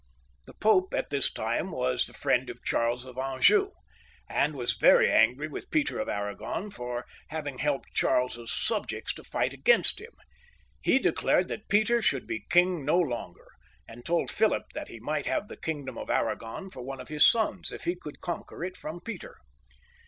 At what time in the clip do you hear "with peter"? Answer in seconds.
5.47-5.99